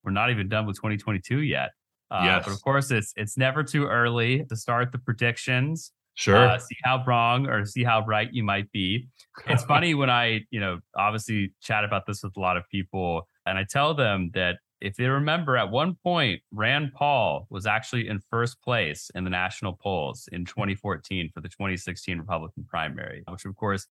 [0.04, 1.72] we're not even done with 2022 yet
[2.12, 2.46] uh, yes.
[2.46, 5.92] But of course, it's it's never too early to start the predictions.
[6.16, 6.48] Sure.
[6.48, 9.08] Uh, see how wrong or see how right you might be.
[9.46, 13.28] It's funny when I, you know, obviously chat about this with a lot of people,
[13.46, 18.08] and I tell them that if they remember, at one point, Rand Paul was actually
[18.08, 23.46] in first place in the national polls in 2014 for the 2016 Republican primary, which
[23.46, 23.88] of course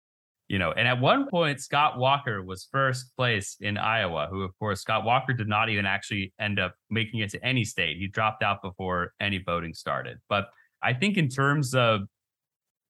[0.49, 4.57] you know, and at one point, Scott Walker was first place in Iowa, who, of
[4.59, 7.97] course, Scott Walker did not even actually end up making it to any state.
[7.97, 10.19] He dropped out before any voting started.
[10.29, 10.49] But
[10.83, 12.03] I think, in terms of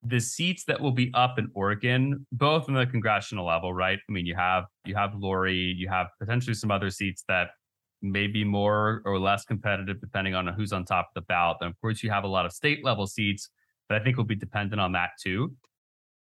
[0.03, 3.99] the seats that will be up in Oregon, both in the congressional level, right?
[4.09, 7.51] I mean, you have you have Lori, you have potentially some other seats that
[8.03, 11.59] may be more or less competitive depending on who's on top of the ballot.
[11.61, 13.49] And of course, you have a lot of state level seats
[13.89, 15.55] that I think will be dependent on that too.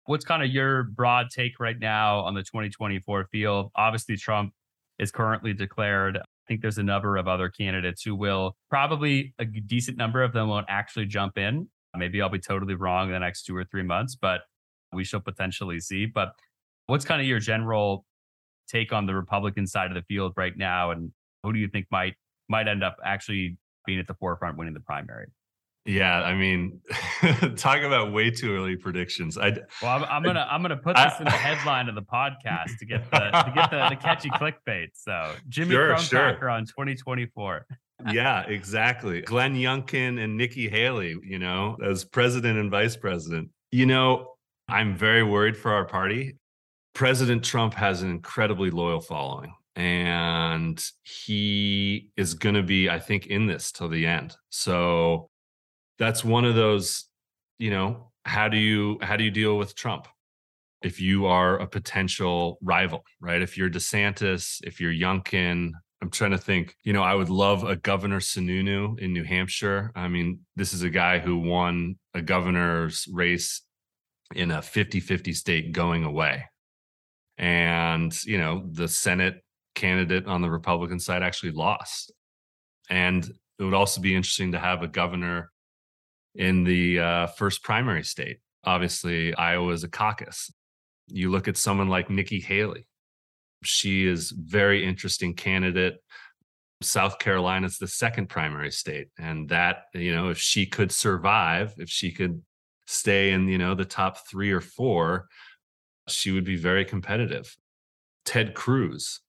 [0.07, 3.71] What's kind of your broad take right now on the 2024 field?
[3.77, 4.53] Obviously, Trump
[4.99, 6.17] is currently declared.
[6.17, 10.33] I think there's a number of other candidates who will probably a decent number of
[10.33, 11.69] them won't actually jump in.
[11.97, 14.43] Maybe I'll be totally wrong in the next two or three months, but
[14.93, 16.07] we shall potentially see.
[16.07, 16.33] But
[16.87, 18.05] what's kind of your general
[18.69, 21.87] take on the Republican side of the field right now, and who do you think
[21.91, 22.15] might
[22.49, 25.27] might end up actually being at the forefront winning the primary?
[25.87, 26.81] Yeah, I mean,
[27.57, 29.39] talk about way too early predictions.
[29.39, 32.03] I well, I'm, I'm gonna I'm gonna put this I, in the headline of the
[32.03, 34.89] podcast to get the to get the, the catchy clickbait.
[34.93, 36.51] So Jimmy sure, sure.
[36.51, 37.67] on 2024.
[38.13, 39.23] yeah, exactly.
[39.23, 43.49] Glenn Youngkin and Nikki Haley, you know, as president and vice president.
[43.73, 44.35] You know,
[44.69, 46.37] I'm very worried for our party.
[46.93, 53.29] President Trump has an incredibly loyal following and he is going to be i think
[53.29, 55.30] in this till the end so
[56.01, 57.05] that's one of those
[57.59, 60.09] you know how do you how do you deal with trump?
[60.83, 63.43] If you are a potential rival right?
[63.43, 65.71] If you're desantis if you're youngkin
[66.03, 69.93] i'm trying to think you know i would love a governor sununu in new hampshire.
[69.95, 73.63] I mean this is a guy who won a governor's race
[74.35, 76.45] in a 50-50 state going away.
[77.39, 79.43] And, you know, the Senate
[79.75, 82.13] candidate on the Republican side actually lost.
[82.89, 83.25] And
[83.59, 85.51] it would also be interesting to have a governor
[86.35, 88.39] in the uh, first primary state.
[88.65, 90.53] Obviously, Iowa is a caucus.
[91.09, 92.87] You look at someone like Nikki Haley.
[93.63, 95.99] She is very interesting candidate.
[96.83, 101.75] South Carolina is the second primary state, and that you know if she could survive,
[101.77, 102.43] if she could
[102.87, 105.27] stay in you know the top three or four,
[106.09, 107.55] she would be very competitive.
[108.25, 109.21] Ted Cruz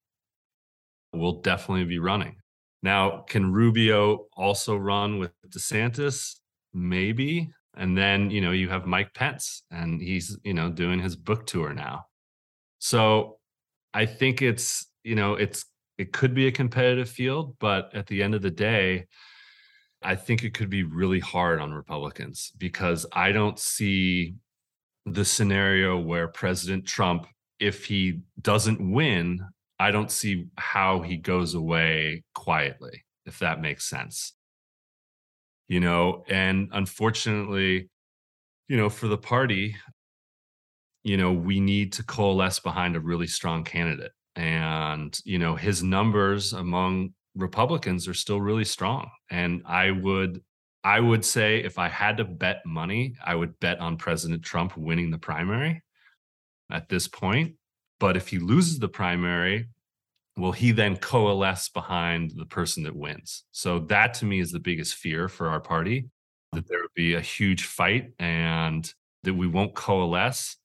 [1.13, 2.37] will definitely be running.
[2.83, 6.40] Now, can Rubio also run with DeSantis?
[6.73, 7.51] Maybe.
[7.75, 11.45] And then, you know, you have Mike Pence and he's, you know, doing his book
[11.45, 12.05] tour now.
[12.79, 13.37] So
[13.93, 15.65] I think it's, you know, it's,
[15.97, 19.07] it could be a competitive field, but at the end of the day,
[20.01, 24.35] I think it could be really hard on Republicans because I don't see
[25.05, 27.27] the scenario where President Trump,
[27.59, 29.41] if he doesn't win,
[29.79, 34.33] I don't see how he goes away quietly, if that makes sense.
[35.71, 37.87] You know, and unfortunately,
[38.67, 39.77] you know, for the party,
[41.01, 44.11] you know, we need to coalesce behind a really strong candidate.
[44.35, 49.09] And, you know, his numbers among Republicans are still really strong.
[49.29, 50.41] And I would
[50.83, 54.75] I would say if I had to bet money, I would bet on President Trump
[54.75, 55.81] winning the primary
[56.69, 57.55] at this point.
[57.97, 59.69] But if he loses the primary,
[60.37, 63.43] will he then coalesce behind the person that wins?
[63.51, 66.09] So that to me is the biggest fear for our party
[66.53, 68.91] that there would be a huge fight and
[69.23, 70.57] that we won't coalesce.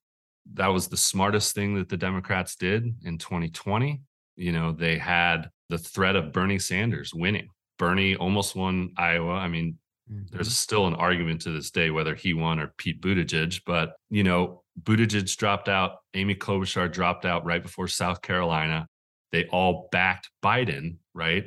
[0.54, 4.00] That was the smartest thing that the Democrats did in 2020.
[4.36, 7.48] You know, they had the threat of Bernie Sanders winning.
[7.78, 9.34] Bernie almost won Iowa.
[9.34, 9.78] I mean,
[10.10, 10.34] mm-hmm.
[10.34, 14.24] there's still an argument to this day whether he won or Pete Buttigieg, but you
[14.24, 18.86] know, Buttigieg dropped out, Amy Klobuchar dropped out right before South Carolina.
[19.32, 21.46] They all backed Biden, right?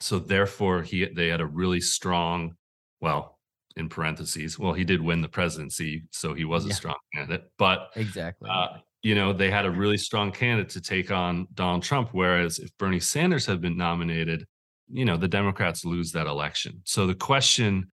[0.00, 2.54] So therefore, he they had a really strong,
[3.00, 3.38] well,
[3.76, 6.74] in parentheses, well, he did win the presidency, so he was a yeah.
[6.74, 7.50] strong candidate.
[7.58, 11.82] But exactly, uh, you know, they had a really strong candidate to take on Donald
[11.82, 12.10] Trump.
[12.12, 14.44] Whereas if Bernie Sanders had been nominated,
[14.90, 16.80] you know, the Democrats lose that election.
[16.84, 17.90] So the question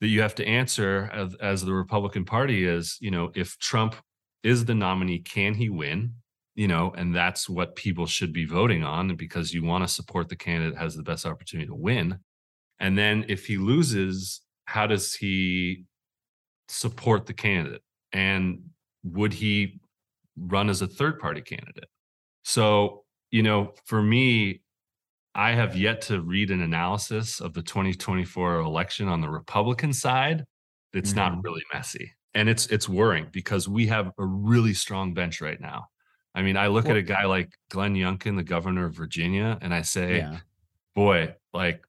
[0.00, 3.96] that you have to answer as, as the Republican Party is, you know, if Trump
[4.42, 6.14] is the nominee, can he win?
[6.56, 10.28] You know, and that's what people should be voting on because you want to support
[10.28, 12.18] the candidate that has the best opportunity to win.
[12.80, 15.84] And then if he loses, how does he
[16.68, 17.82] support the candidate?
[18.12, 18.70] And
[19.04, 19.80] would he
[20.36, 21.88] run as a third party candidate.
[22.44, 24.62] So, you know, for me,
[25.34, 30.44] I have yet to read an analysis of the 2024 election on the Republican side
[30.92, 31.34] that's mm-hmm.
[31.34, 32.12] not really messy.
[32.34, 35.86] And it's it's worrying because we have a really strong bench right now.
[36.36, 39.58] I mean, I look well, at a guy like Glenn Youngkin, the governor of Virginia,
[39.60, 40.38] and I say, yeah.
[40.94, 41.84] boy, like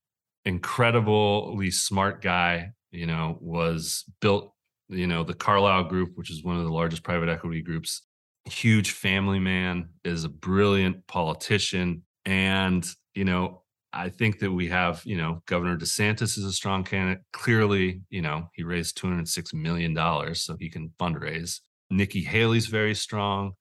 [0.45, 4.53] incredibly smart guy, you know, was built,
[4.89, 8.01] you know, the Carlyle Group, which is one of the largest private equity groups
[8.47, 12.03] huge family man, is a brilliant politician.
[12.25, 16.83] And, you know, I think that we have, you know, Governor DeSantis is a strong
[16.83, 17.23] candidate.
[17.33, 19.95] Clearly, you know, he raised $206 million
[20.35, 21.61] so he can fundraise.
[21.89, 23.53] Nikki Haley's very strong.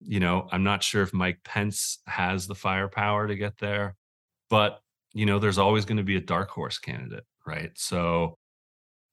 [0.00, 3.96] You know, I'm not sure if Mike Pence has the firepower to get there,
[4.50, 4.80] but,
[5.12, 7.70] you know, there's always going to be a dark horse candidate, right?
[7.74, 8.36] So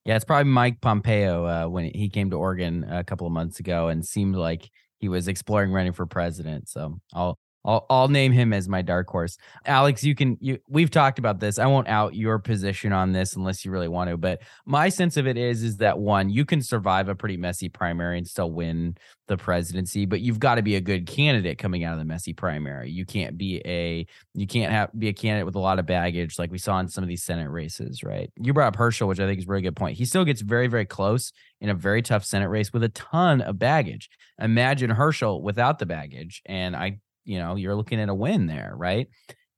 [0.05, 3.59] yeah, it's probably Mike Pompeo uh, when he came to Oregon a couple of months
[3.59, 4.69] ago and seemed like
[4.99, 6.67] he was exploring running for president.
[6.67, 9.37] So I'll I'll I'll name him as my dark horse.
[9.65, 11.59] Alex, you can you we've talked about this.
[11.59, 15.17] I won't out your position on this unless you really want to, but my sense
[15.17, 18.51] of it is is that one, you can survive a pretty messy primary and still
[18.51, 18.97] win
[19.27, 22.33] the presidency, but you've got to be a good candidate coming out of the messy
[22.33, 22.91] primary.
[22.91, 26.37] You can't be a you can't have be a candidate with a lot of baggage
[26.37, 28.29] like we saw in some of these Senate races, right?
[28.35, 29.97] You brought up Herschel, which I think is a very good point.
[29.97, 33.41] He still gets very, very close in a very tough Senate race with a ton
[33.41, 34.09] of baggage.
[34.39, 36.41] Imagine Herschel without the baggage.
[36.45, 39.07] And I you know, you're looking at a win there, right?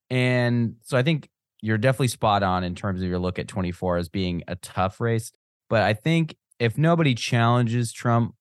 [0.10, 1.30] And so I think
[1.62, 5.02] you're definitely spot on in terms of your look at 24 as being a tough
[5.02, 5.32] race.
[5.70, 8.36] But I think if nobody challenges Trump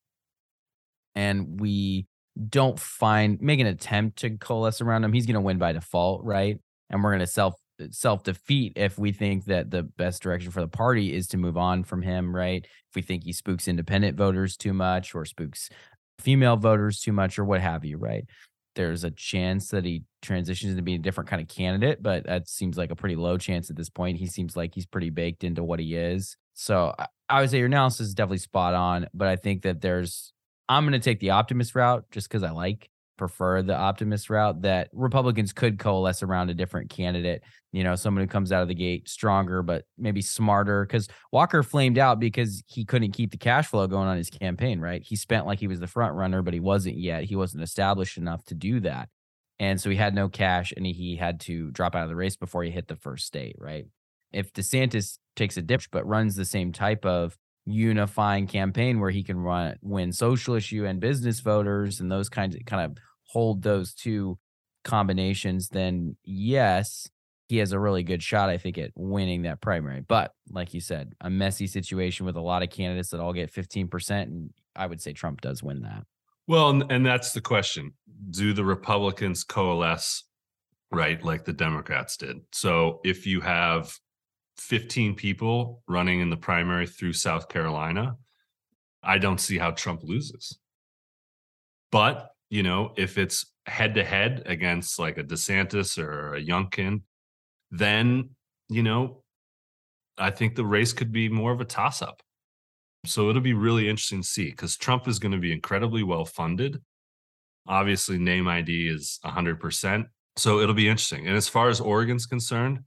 [1.15, 2.07] and we
[2.49, 6.25] don't find make an attempt to coalesce around him, he's going to win by default,
[6.25, 6.59] right?
[6.91, 10.51] And we're going to self uh, self defeat if we think that the best direction
[10.51, 12.65] for the party is to move on from him, right?
[12.65, 15.71] If we think he spooks independent voters too much or spooks
[16.21, 18.25] female voters too much or what have you, right?
[18.75, 22.49] There's a chance that he transitions into being a different kind of candidate, but that
[22.49, 24.19] seems like a pretty low chance at this point.
[24.19, 26.37] He seems like he's pretty baked into what he is.
[26.55, 26.95] So
[27.29, 30.33] I would say your analysis is definitely spot on, but I think that there's
[30.69, 34.63] I'm going to take the optimist route just because I like prefer the optimist route
[34.63, 37.43] that Republicans could coalesce around a different candidate,
[37.73, 40.85] you know, someone who comes out of the gate stronger, but maybe smarter.
[40.85, 44.81] Because Walker flamed out because he couldn't keep the cash flow going on his campaign,
[44.81, 45.03] right?
[45.03, 47.25] He spent like he was the front runner, but he wasn't yet.
[47.25, 49.09] He wasn't established enough to do that.
[49.59, 52.37] And so he had no cash and he had to drop out of the race
[52.37, 53.87] before he hit the first state, right?
[54.33, 59.23] If DeSantis takes a dip but runs the same type of unifying campaign where he
[59.23, 63.63] can run win social issue and business voters and those kinds of kind of hold
[63.63, 64.39] those two
[64.85, 67.09] combinations, then yes,
[67.49, 70.01] he has a really good shot, I think, at winning that primary.
[70.01, 73.53] But like you said, a messy situation with a lot of candidates that all get
[73.53, 74.11] 15%.
[74.23, 76.05] And I would say Trump does win that.
[76.47, 77.93] Well, and, and that's the question.
[78.31, 80.25] Do the Republicans coalesce,
[80.91, 82.37] right, like the Democrats did?
[82.53, 83.99] So if you have
[84.59, 88.17] 15 people running in the primary through South Carolina,
[89.03, 90.59] I don't see how Trump loses.
[91.91, 97.03] But, you know, if it's head to head against like a DeSantis or a Youngkin,
[97.71, 98.31] then,
[98.69, 99.23] you know,
[100.19, 102.23] I think the race could be more of a toss up.
[103.07, 106.25] So it'll be really interesting to see because Trump is going to be incredibly well
[106.25, 106.81] funded.
[107.67, 110.07] Obviously, name ID is 100%.
[110.37, 111.27] So it'll be interesting.
[111.27, 112.81] And as far as Oregon's concerned,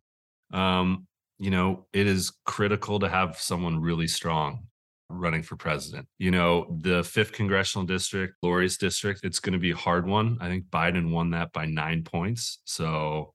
[0.53, 1.06] um,
[1.39, 4.63] you know, it is critical to have someone really strong
[5.09, 6.07] running for president.
[6.17, 10.37] You know, the fifth congressional district, Lori's district, it's going to be a hard one.
[10.41, 12.59] I think Biden won that by nine points.
[12.65, 13.33] So,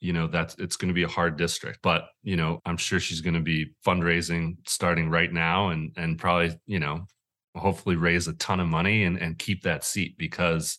[0.00, 1.80] you know, that's it's going to be a hard district.
[1.82, 6.18] But, you know, I'm sure she's going to be fundraising starting right now and and
[6.18, 7.06] probably, you know,
[7.54, 10.78] hopefully raise a ton of money and, and keep that seat because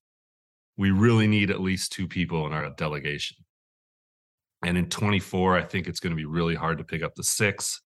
[0.77, 3.37] we really need at least two people in our delegation.
[4.63, 7.23] And in 24, I think it's going to be really hard to pick up the
[7.23, 7.81] six.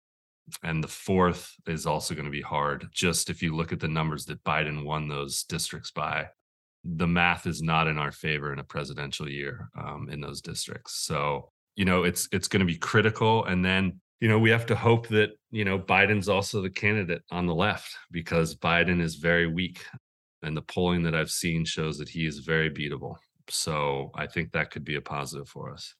[0.63, 2.88] And the fourth is also going to be hard.
[2.93, 6.28] Just if you look at the numbers that Biden won those districts by,
[6.84, 10.93] the math is not in our favor in a presidential year um, in those districts.
[11.05, 13.45] So, you know, it's it's going to be critical.
[13.45, 17.23] And then, you know, we have to hope that, you know, Biden's also the candidate
[17.32, 19.84] on the left because Biden is very weak.
[20.43, 23.15] And the polling that I've seen shows that he is very beatable.
[23.49, 25.95] So I think that could be a positive for us.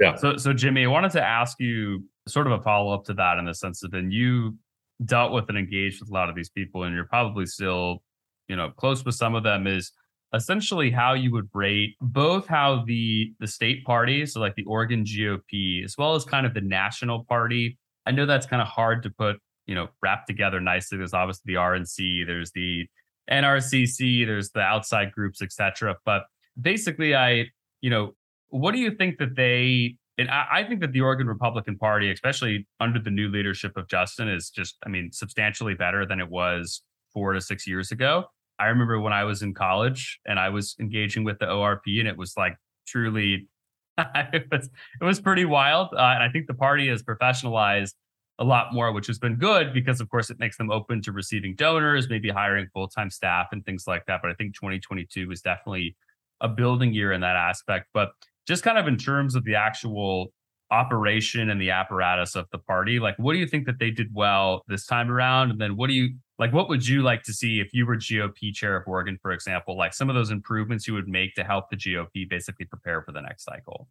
[0.00, 0.16] Yeah.
[0.16, 3.38] So, so Jimmy, I wanted to ask you sort of a follow up to that
[3.38, 4.56] in the sense that then you
[5.04, 8.02] dealt with and engaged with a lot of these people, and you're probably still,
[8.48, 9.66] you know, close with some of them.
[9.66, 9.92] Is
[10.34, 15.04] essentially how you would rate both how the the state parties, so like the Oregon
[15.04, 17.78] GOP, as well as kind of the national party.
[18.06, 19.36] I know that's kind of hard to put,
[19.66, 20.96] you know, wrap together nicely.
[20.96, 22.86] There's obviously the RNC, there's the
[23.30, 25.96] NRCC, there's the outside groups, etc.
[26.04, 26.22] But
[26.60, 27.46] basically, I,
[27.80, 28.14] you know,
[28.50, 29.96] what do you think that they?
[30.18, 33.88] And I, I think that the Oregon Republican Party, especially under the new leadership of
[33.88, 36.82] Justin, is just, I mean, substantially better than it was
[37.12, 38.24] four to six years ago.
[38.58, 42.06] I remember when I was in college and I was engaging with the ORP, and
[42.06, 43.48] it was like truly,
[43.98, 44.68] it was
[45.00, 45.88] it was pretty wild.
[45.94, 47.94] Uh, and I think the party has professionalized
[48.38, 51.12] a lot more, which has been good because, of course, it makes them open to
[51.12, 54.20] receiving donors, maybe hiring full time staff and things like that.
[54.22, 55.94] But I think 2022 was definitely
[56.40, 57.86] a building year in that aspect.
[57.92, 58.12] But
[58.50, 60.32] just kind of in terms of the actual
[60.72, 64.08] operation and the apparatus of the party like what do you think that they did
[64.12, 65.52] well this time around?
[65.52, 67.96] And then what do you like what would you like to see if you were
[67.96, 71.44] gop chair of oregon for example like some of those improvements you would make to
[71.44, 73.86] help the gop basically prepare for the next cycle?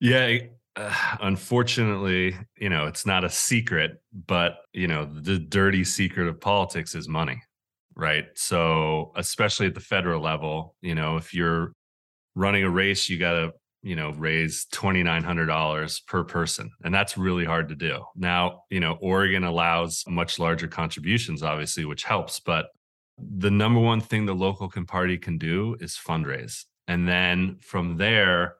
[0.00, 0.38] Yeah
[0.76, 6.40] uh, unfortunately you know it's not a secret but you know the dirty secret of
[6.40, 7.42] politics is money
[8.00, 8.26] right?
[8.36, 11.72] So especially at the federal level you know if you're
[12.38, 16.70] running a race, you got to, you know, raise $2,900 per person.
[16.84, 18.04] And that's really hard to do.
[18.14, 22.38] Now, you know, Oregon allows much larger contributions, obviously, which helps.
[22.40, 22.66] But
[23.18, 26.64] the number one thing the local party can do is fundraise.
[26.86, 28.54] And then from there,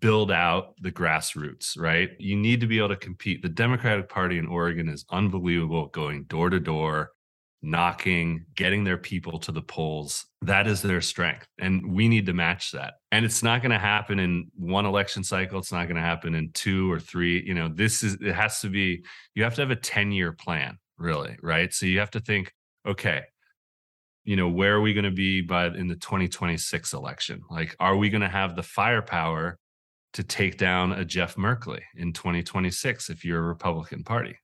[0.00, 2.10] build out the grassroots, right?
[2.18, 3.42] You need to be able to compete.
[3.42, 7.10] The Democratic Party in Oregon is unbelievable going door to door,
[7.62, 10.26] knocking, getting their people to the polls.
[10.42, 11.46] That is their strength.
[11.58, 12.94] And we need to match that.
[13.10, 15.58] And it's not going to happen in one election cycle.
[15.58, 17.42] It's not going to happen in two or three.
[17.44, 19.04] You know, this is, it has to be,
[19.34, 21.72] you have to have a 10 year plan, really, right?
[21.72, 22.52] So you have to think,
[22.86, 23.22] okay,
[24.24, 27.40] you know, where are we going to be by in the 2026 election?
[27.50, 29.58] Like, are we going to have the firepower
[30.14, 34.36] to take down a Jeff Merkley in 2026 if you're a Republican Party?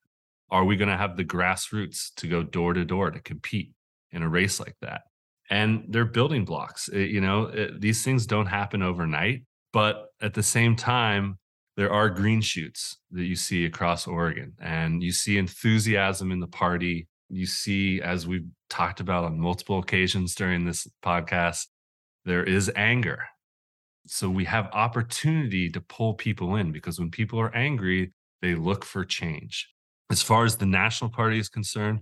[0.53, 3.73] Are we going to have the grassroots to go door to door to compete
[4.11, 5.01] in a race like that?
[5.49, 6.89] And they're building blocks.
[6.89, 11.39] It, you know, it, these things don't happen overnight, but at the same time,
[11.79, 16.47] there are green shoots that you see across Oregon, and you see enthusiasm in the
[16.47, 17.09] party.
[17.31, 21.67] you see, as we've talked about on multiple occasions during this podcast,
[22.27, 23.25] there is anger.
[24.07, 28.85] So we have opportunity to pull people in because when people are angry, they look
[28.85, 29.73] for change.
[30.11, 32.01] As far as the National Party is concerned,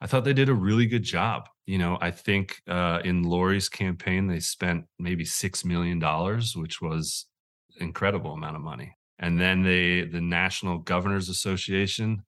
[0.00, 1.48] I thought they did a really good job.
[1.64, 6.00] You know, I think uh, in Lori's campaign, they spent maybe $6 million,
[6.54, 7.26] which was
[7.80, 8.96] incredible amount of money.
[9.18, 12.22] And then they, the National Governors Association,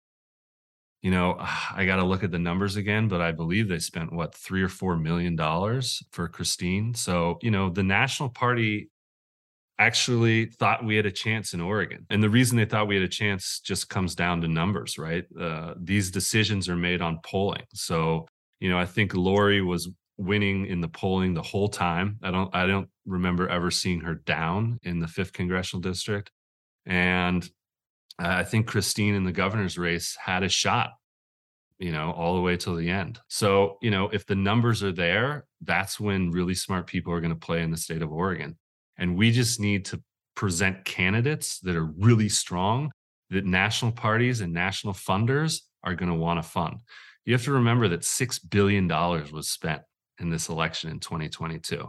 [1.02, 1.36] you know,
[1.74, 4.62] I got to look at the numbers again, but I believe they spent what three
[4.62, 6.94] or four million dollars for Christine.
[6.94, 8.90] So, you know, the National Party
[9.78, 12.04] actually thought we had a chance in Oregon.
[12.10, 15.24] And the reason they thought we had a chance just comes down to numbers, right?
[15.38, 17.62] Uh, these decisions are made on polling.
[17.74, 18.26] So,
[18.60, 22.18] you know, I think Lori was winning in the polling the whole time.
[22.22, 26.32] I don't I don't remember ever seeing her down in the 5th congressional district.
[26.84, 27.48] And
[28.18, 30.90] I think Christine in the governor's race had a shot,
[31.78, 33.20] you know, all the way till the end.
[33.28, 37.32] So, you know, if the numbers are there, that's when really smart people are going
[37.32, 38.58] to play in the state of Oregon.
[38.98, 40.02] And we just need to
[40.34, 42.92] present candidates that are really strong
[43.30, 46.80] that national parties and national funders are going to want to fund.
[47.24, 49.82] You have to remember that $6 billion was spent
[50.18, 51.88] in this election in 2022.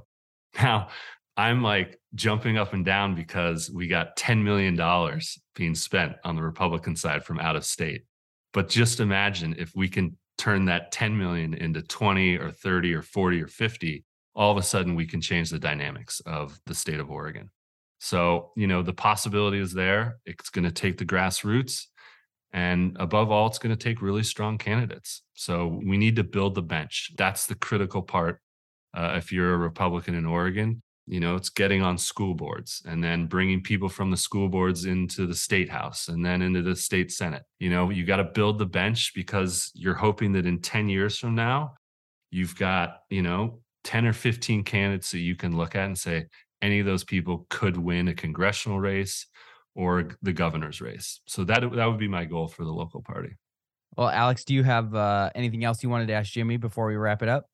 [0.62, 0.90] Now,
[1.38, 4.76] I'm like jumping up and down because we got $10 million
[5.56, 8.04] being spent on the Republican side from out of state.
[8.52, 13.02] But just imagine if we can turn that 10 million into 20 or 30 or
[13.02, 14.04] 40 or 50,
[14.40, 17.50] all of a sudden we can change the dynamics of the state of Oregon.
[18.00, 20.20] So, you know, the possibility is there.
[20.26, 21.88] It's going to take the grassroots.
[22.54, 25.24] And above all, it's going to take really strong candidates.
[25.34, 27.12] So we need to build the bench.
[27.18, 28.40] That's the critical part.
[28.94, 33.04] Uh, if you're a Republican in Oregon, you know it's getting on school boards and
[33.04, 36.76] then bringing people from the school boards into the state house and then into the
[36.76, 40.62] state senate you know you got to build the bench because you're hoping that in
[40.62, 41.74] 10 years from now
[42.30, 46.26] you've got you know 10 or 15 candidates that you can look at and say
[46.62, 49.28] any of those people could win a congressional race
[49.76, 51.22] or the governor's race.
[51.28, 53.38] So that that would be my goal for the local party.
[53.98, 56.96] Well alex do you have uh, anything else you wanted to ask jimmy before we
[56.96, 57.50] wrap it up?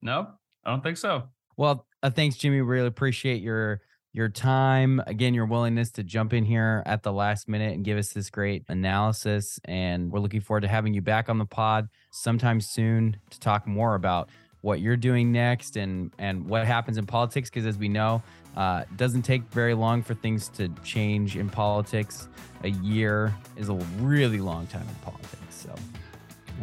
[0.00, 0.28] No
[0.64, 1.24] i don't think so.
[1.56, 2.60] Well, uh, thanks, Jimmy.
[2.60, 3.80] Really appreciate your
[4.14, 5.00] your time.
[5.06, 8.28] Again your willingness to jump in here at the last minute and give us this
[8.28, 13.16] great analysis and we're looking forward to having you back on the pod sometime soon
[13.30, 14.28] to talk more about
[14.62, 18.22] what you're doing next and and what happens in politics because as we know
[18.56, 22.28] uh, doesn't take very long for things to change in politics.
[22.64, 25.74] A year is a really long time in politics so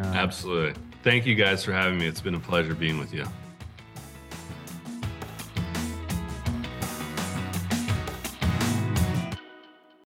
[0.02, 0.82] uh, absolutely.
[1.04, 2.08] Thank you guys for having me.
[2.08, 3.26] It's been a pleasure being with you